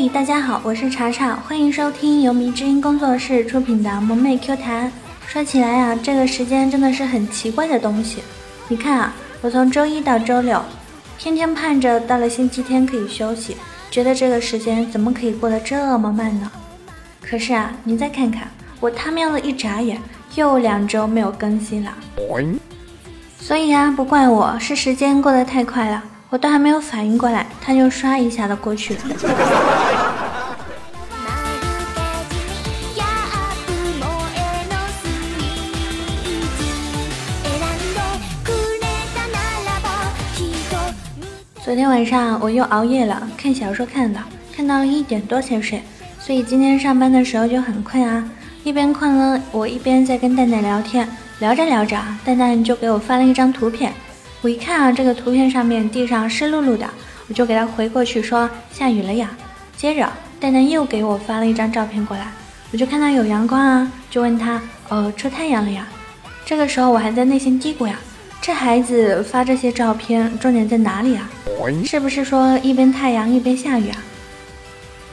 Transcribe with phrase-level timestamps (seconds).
[0.00, 4.92] 嘿，大家好，我是查查，欢迎收听由迷之音工作室出品的萌妹 Q 弹。
[5.26, 8.22] 说起来啊，这个时间真的是很奇怪的东西。
[8.68, 10.62] 你看啊，我从周一到周六，
[11.18, 13.56] 天天盼着到了星期天可以休息，
[13.90, 16.48] 觉得这个时间怎么可以过得这么慢呢？
[17.20, 18.46] 可是啊，你再看看，
[18.78, 20.00] 我他喵的一眨眼，
[20.36, 21.92] 又两周没有更新了。
[23.40, 29.00] 所以啊，不怪我，是时间过得太快了，我都还没有反应过来，它就刷一下的过去了。
[41.68, 44.18] 昨天晚上我又熬夜了，看小说看的，
[44.56, 45.82] 看到一点多才睡，
[46.18, 48.26] 所以今天上班的时候就很困啊。
[48.64, 51.06] 一边困了，我一边在跟蛋蛋聊天，
[51.40, 53.92] 聊着聊着，蛋蛋就给我发了一张图片。
[54.40, 56.88] 我一看啊，这个图片上面地上湿漉漉的，
[57.28, 59.28] 我就给他回过去说下雨了呀。
[59.76, 62.28] 接着蛋蛋又给我发了一张照片过来，
[62.72, 65.86] 我就看到有阳光啊，就问他哦出太阳了呀。
[66.46, 68.00] 这个时候我还在内心嘀咕呀。
[68.48, 71.28] 这孩子发这些照片，重点在哪里啊？
[71.84, 73.98] 是不是说一边太阳一边下雨啊？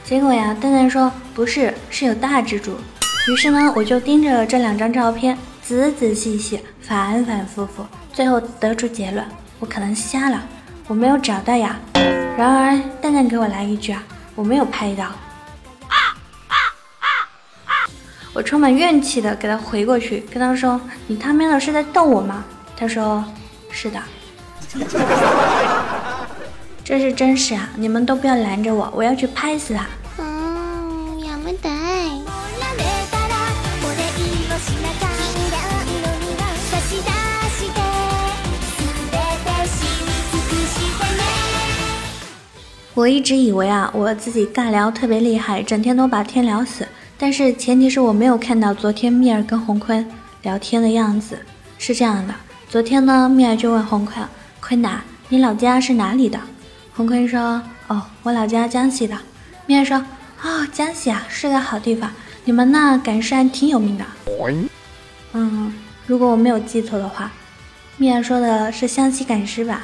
[0.02, 2.74] 结果呀，蛋蛋说不是，是有大蜘蛛。
[3.28, 9.22] 于是呢，我就盯着这两张照片，仔仔细细，反反复复，最后得出结论：
[9.58, 10.42] 我可能瞎了，
[10.88, 11.78] 我没有找到呀。
[12.38, 14.02] 然而，蛋蛋给我来一句啊，
[14.34, 15.12] 我没有拍到。
[18.32, 22.42] 我充满怨气的给他回过去，跟他说：“你他喵的是在逗我吗？”
[22.75, 24.01] 他说：“是的，
[26.83, 27.69] 这是真实啊！
[27.75, 29.85] 你们都不要拦着我，我要去拍死他。”
[30.17, 31.69] 嗯，やめて。
[42.93, 46.87] 我一直以为啊，我自己尬聊特别厉害，整天都把天聊死。
[47.17, 50.05] 但是前提是我没有看到昨天蜜儿跟洪坤
[50.43, 51.39] 聊天的样子，
[51.79, 52.33] 是这样的。
[52.76, 54.22] 昨天呢，蜜儿就问红坤
[54.60, 55.00] ：“坤呐，
[55.30, 56.38] 你老家是哪里的？”
[56.94, 59.16] 红坤说：“哦，我老家江西的。”
[59.64, 59.96] 蜜儿说
[60.44, 62.10] ：“哦，江西啊，是个好地方，
[62.44, 64.04] 你们那赶尸还挺有名的。
[65.32, 65.72] ”嗯，
[66.06, 67.32] 如果我没有记错的话，
[67.96, 69.80] 蜜儿说的是湘西赶尸吧？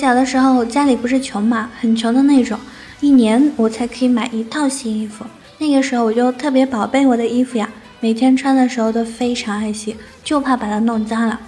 [0.00, 2.58] 小的时候家里不是穷嘛，很穷的那种，
[3.00, 5.26] 一年我才可以买一套新衣服。
[5.58, 7.68] 那个时候我就特别宝贝我的衣服呀，
[8.00, 9.94] 每天穿的时候都非常爱惜，
[10.24, 11.38] 就怕把它弄脏了。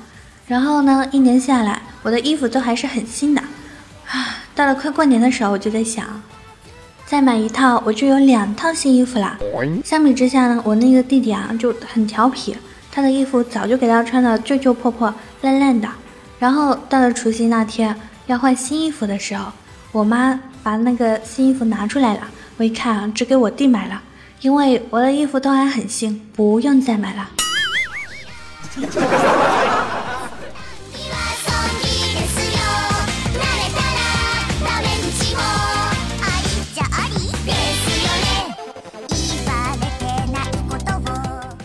[0.47, 3.41] 然后呢，一年下来，我的衣服都还是很新的。
[3.41, 6.05] 啊，到了快过年的时候，我就在想，
[7.07, 9.39] 再买一套我就有两套新衣服啦。
[9.83, 12.55] 相比之下呢，我那个弟弟啊就很调皮，
[12.91, 15.89] 他的衣服早就给他穿的旧旧破破烂烂的。
[16.39, 17.97] 然后到了除夕那天。
[18.33, 19.53] 要换新衣服的时候，
[19.93, 22.21] 我妈把那个新衣服拿出来了。
[22.57, 24.01] 我一看啊，只给我弟买了，
[24.41, 27.29] 因为我的衣服都还很新，不用再买了。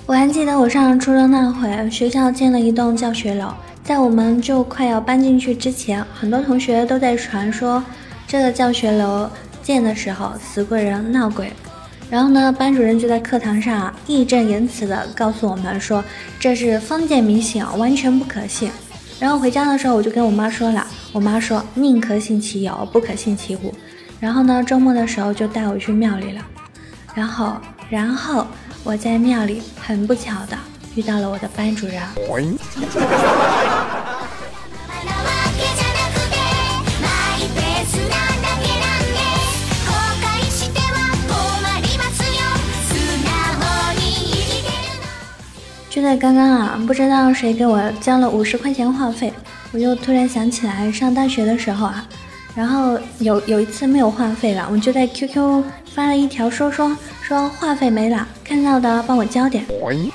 [0.06, 3.54] 我还记得我上初中那会，学校建了一栋教学楼。
[3.88, 7.82] 在我们就快要搬进去之前，很多同学都在传说
[8.28, 9.30] 这个教学楼
[9.64, 11.54] 建的时候死过人、闹鬼。
[12.10, 16.04] 然后呢，班主任就在课堂上义正言辞地告诉我们说
[16.38, 18.70] 这是封建迷信，完全不可信。
[19.22, 23.74] 然后回家的时候，我就跟我妈说了，我妈说宁可信其有，不可信其无。
[24.20, 26.46] 然后呢，周末的时候就带我去庙里了。
[27.16, 27.56] 然后，
[27.90, 28.46] 然后
[28.84, 30.58] 我在庙里很不巧的。
[30.98, 32.02] 遇到了我的班主任。
[45.90, 49.32] 就在刚刚啊，不知道谁给我交了五十块钱话费，
[49.72, 52.04] 我就突然想起来上大学的时候啊，
[52.56, 55.64] 然后有有一次没有话费了，我就在 QQ
[55.94, 59.64] 发了一条说说说话费没了，看到的帮我交点，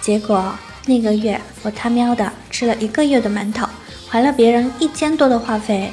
[0.01, 0.53] 结果。
[0.85, 3.67] 那个月我他喵的吃了一个月的馒头，
[4.09, 5.93] 还了别人一千多的话费。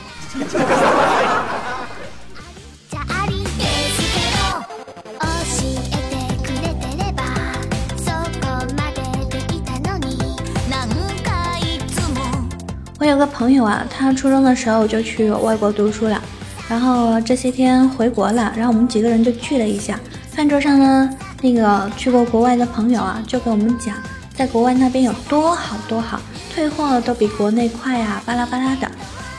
[13.00, 16.22] 我有个朋友啊，他初中的时候就去外国读书了，
[16.68, 20.00] 然后这些天回国了，然后我们几个人就聚了一下。
[20.32, 21.10] 饭桌上呢，
[21.42, 23.96] 那个去过国外的朋友啊，就给我们讲，
[24.40, 26.18] 在国外那边有多好多好，
[26.56, 28.90] 退货都比国内快啊，巴拉巴拉的。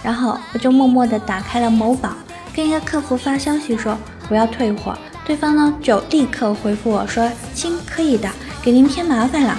[0.02, 2.11] 然后我就默默地打开了某宝，
[2.55, 3.97] 跟一个客服发消息说
[4.29, 4.94] 我要退货，
[5.25, 8.29] 对方呢就立刻回复我说亲可以的，
[8.61, 9.56] 给您添麻烦了，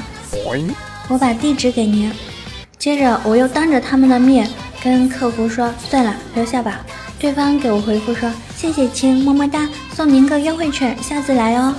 [1.07, 2.13] 我把地址给您。
[2.77, 4.47] 接着我又当着他们的面
[4.83, 6.81] 跟客服说算了，留下吧。
[7.17, 11.73] 对方给我回复说谢谢亲，么么哒，送您个优惠券，下次来哦。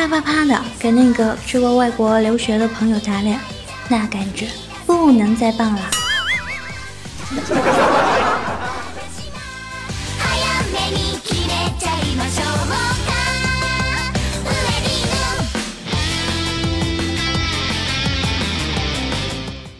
[0.00, 3.38] 啪啪啪的给那个去过外国留学的朋友打脸，
[3.86, 4.48] 那感觉
[4.86, 5.82] 不能再棒了。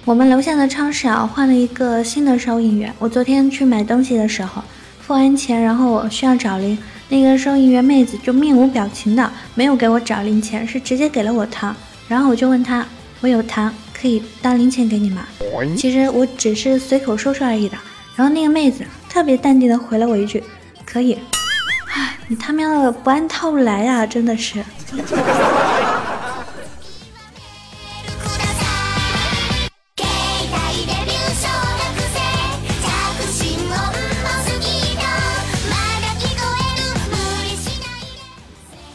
[0.05, 2.95] 我们楼下的超市啊，换了一个新的收银员。
[2.99, 4.63] 我昨天去买东西的时候，
[5.01, 6.77] 付完钱，然后我需要找零，
[7.11, 11.75] 那个收银员妹子就面无表情的没有给我找零钱，是直接给了我糖。
[12.07, 12.87] 然后我就问她，
[13.21, 15.27] 我有糖可以当零钱给你吗？
[15.77, 17.77] 其实我只是随口说说而已的。
[18.15, 20.43] 然后那个妹子特别淡定的回了我一句，
[20.87, 21.19] 可以。
[21.93, 24.63] 哎，你他喵的不按套路来呀，真的是。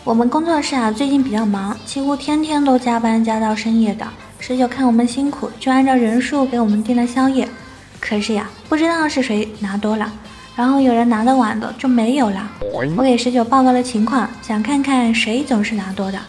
[0.06, 4.06] 我们工作室啊，最近比较忙，几乎天天都加班加到深夜的。
[4.40, 7.50] 十九看我们辛苦，就按照人数给我们订了宵夜。
[8.00, 10.14] 可是呀，不知道是谁拿多了，
[10.56, 12.48] 然后有人拿的晚的就没有了。
[12.96, 16.20] 我给十九报告了情况，想看看谁总是拿多的。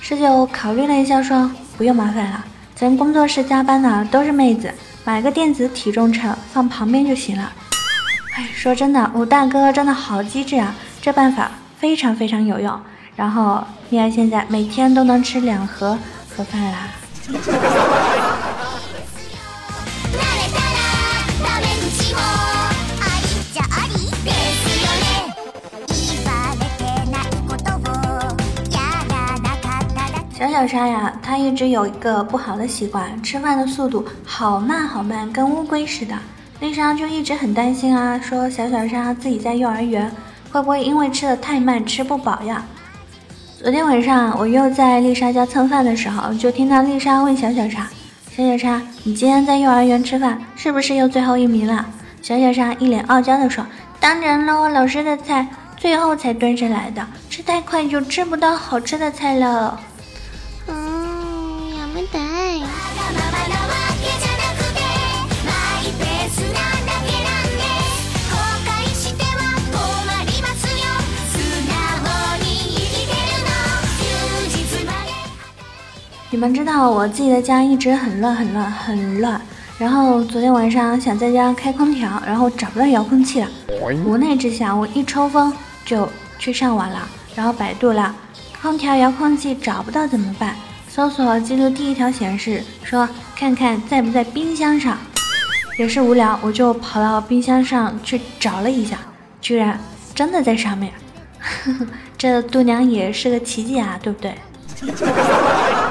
[0.00, 2.42] 十九考虑了一下，说不用麻烦了，
[2.74, 4.72] 咱工作室加班的都是妹子，
[5.04, 7.52] 买个电子体重秤放旁边就行了。
[8.36, 12.80] 哎，说真的，我大哥真的好机智啊，这办法非常非常有用。
[13.20, 15.98] 然后你看现在每天都能吃两盒
[16.34, 16.88] 盒饭啦。
[30.32, 36.14] 小小沙呀，他一直有一个不好的习惯，吃饭的速度好慢好慢，跟乌龟似的。
[36.60, 40.10] 丽莎就一直很担心啊，说小小沙自己在幼儿园
[40.50, 42.64] 会不会因为吃的太慢吃不饱呀？
[43.62, 47.86] 昨天晚上我又在丽莎家蹭饭的时候，就听到丽莎问小小鲨
[48.34, 51.84] ：“小小鲨，你今天在幼儿园吃饭是不是又最后一名了？”
[52.22, 53.62] 小小鲨一脸傲娇地说
[54.00, 55.46] ：“当然喽，老师的菜
[55.76, 59.78] 最后才端上来的，吃太快就吃不到好吃的菜了。”
[76.32, 79.40] 你们知道我自己的家一直很乱很乱很乱，
[79.76, 83.48] 然后昨天晚上想在家开空调，然后找不到遥控器了，
[84.06, 85.52] 无奈之下我一抽风
[85.84, 88.14] 就去上网了，然后百度了
[88.62, 90.54] 空调遥控器找不到怎么办？
[90.88, 94.96] 搜索记录第一条显示说看看在不在冰箱上，
[95.78, 98.98] 也是无聊，我就跑到冰箱上去找了一下，
[99.40, 99.76] 居然
[100.14, 100.92] 真的在上面，
[102.16, 104.32] 这度娘也是个奇迹啊，对不对？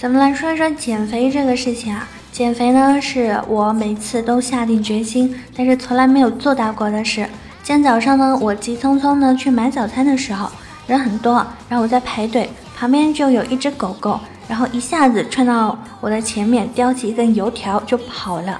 [0.00, 7.28] 咱们来说一说减肥这个事情啊，减肥呢是我每次都下定决心，但是从来没有做到过的事。
[7.62, 10.50] 今天早上呢，我急匆匆的去买早餐的时候，
[10.86, 18.58] 人很多，然后我在排队，旁边就有一只狗狗，然后一下子窜到我的前面，叼起一根油条就跑了。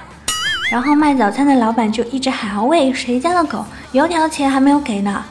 [0.71, 3.65] 然后卖早餐的老板就一直喊：“喂，谁家的狗？
[3.93, 5.23] 油条钱还没有给呢。”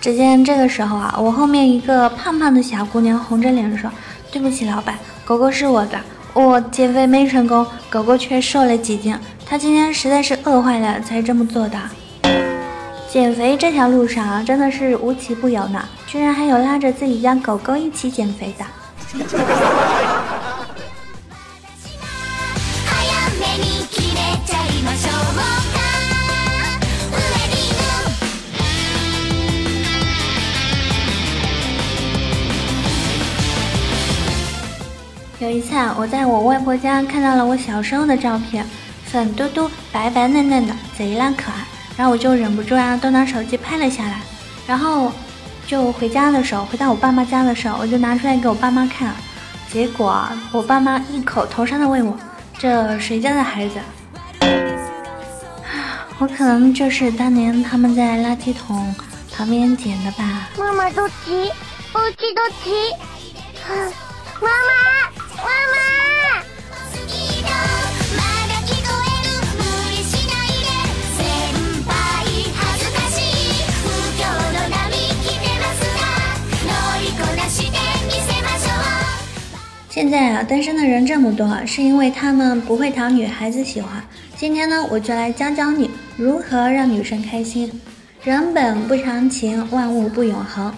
[0.00, 3.88] 只见这个时候啊，我后面一个胖胖的小姑娘红着脸说
[4.32, 5.98] ：“对不起，老板。”狗狗是我的，
[6.34, 9.12] 我减肥没成功，狗狗却瘦了几斤。
[9.44, 11.76] 它今天实在是饿坏了，才这么做的。
[13.10, 18.64] 减肥这条路上，真的是无奇不有呢，居然还有拉着自己家狗狗一起减肥的。
[35.45, 38.65] 有一次，我在我外婆家看到了我小时候的照片，
[39.05, 41.65] 粉嘟嘟、白白嫩嫩的，贼拉可爱。
[41.97, 44.21] 然后我就忍不住啊，都拿手机拍了下来。
[44.67, 45.11] 然后
[45.67, 49.13] 就回家的时候，回到我爸妈家的时候，我就拿出来给我爸妈看。
[49.71, 53.79] 结果我爸妈异口同声的问我：“这谁家的孩子？”
[56.19, 58.93] 我可能就是当年他们在垃圾桶
[59.35, 60.49] 旁边捡的吧。
[60.57, 61.51] 妈妈どっち？
[61.93, 62.95] おうちどっち？
[64.39, 65.14] 妈妈，妈妈。
[79.88, 84.04] 现在啊，单身的人这么多，是因为他们不会讨女孩子喜欢。
[84.36, 87.80] 今天呢，我就来教教你如何让女生开心。
[88.22, 90.72] 人本不长情，万物不永恒。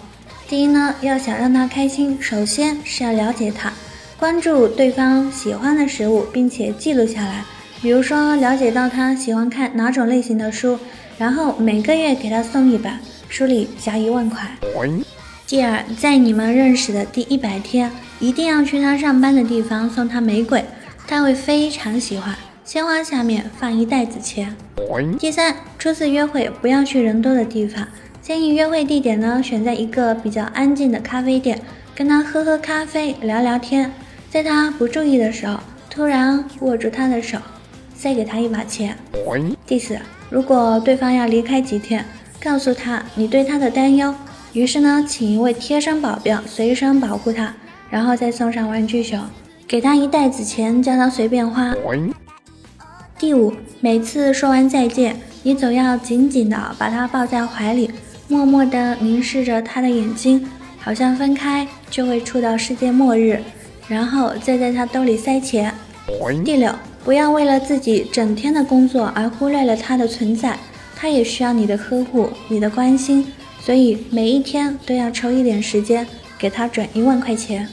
[0.47, 3.68] 第一呢，要想让她开心，首先是要了解她，
[4.19, 7.45] 关注对方喜欢的食物，并且记录下来。
[7.81, 10.77] 比如说，了解到他喜欢看哪种类型的书，
[11.17, 12.91] 然后每个月给他送一本，
[13.29, 14.51] 书里加一万块。
[15.47, 20.65] 第二，在你们认识的第一百天，一定要去他上班的地方送他玫瑰，
[21.07, 22.35] 他会非常喜欢。
[22.65, 24.53] 鲜花下面放一袋子钱。
[25.17, 27.87] 第三，初次约会不要去人多的地方，
[28.21, 31.61] 建议约会地点呢选在一个比较安静的咖啡店，
[31.95, 33.89] 跟他喝喝咖啡，聊聊天。
[34.29, 35.59] 在他不注意的时候，
[35.89, 37.39] 突然握住他的手，
[37.95, 38.95] 塞给他一把钱。
[39.65, 39.97] 第四，
[40.29, 42.05] 如果对方要离开几天，
[42.39, 44.13] 告诉他你对他的担忧。
[44.53, 47.55] 于是呢，请一位贴身保镖随身保护他，
[47.89, 49.19] 然后再送上玩具熊，
[49.67, 51.73] 给他一袋子钱，叫他随便花。
[53.17, 57.89] 第五，每次说完再见，你总要紧紧的把他抱在怀里，
[58.27, 63.41] 默默的凝视着他的眼睛，好像分开就会触到世界末日，
[63.89, 65.73] 然后再在他兜里塞钱。
[66.45, 70.57] 第六，不要为了自己整天的工作而忽略了他的存在，
[70.95, 73.33] 他也需要你的呵护，你的关心。
[73.59, 77.67] 所以每一天都要抽一点时间给他转一万块钱。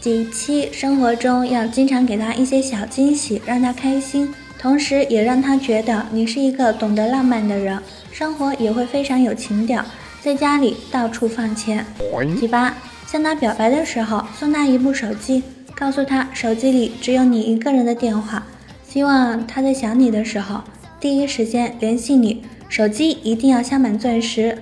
[0.00, 7.78] 第七，生活中要经常给他一些小惊喜，让他开心，同时也让他觉得你是一个懂得浪漫的人，
[8.12, 9.84] 生活也会非常有情调。
[10.22, 11.84] 在家里到处放钱。
[12.40, 12.74] 第八，
[13.06, 15.42] 向他表白的时候送他一部手机，
[15.74, 18.42] 告诉他手机里只有你一个人的电话，
[18.86, 20.62] 希望他在想你的时候
[20.98, 22.42] 第一时间联系你。
[22.68, 24.58] 手机一定要镶满钻石。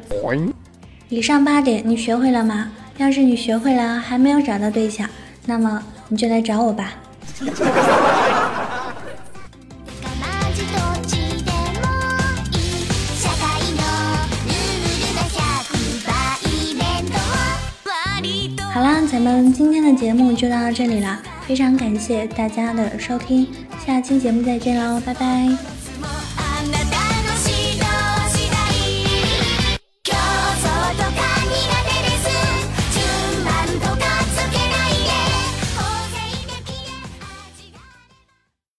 [1.08, 2.70] 以上八点你学会了吗？
[2.98, 5.08] 要是你学会了还没有找到对象，
[5.46, 6.94] 那么你就来找我吧。
[18.74, 23.46] 好啦，咱们今天的节目就到这里啦，非常感谢大家的收听，
[23.86, 25.73] 下期节目再见喽，拜拜。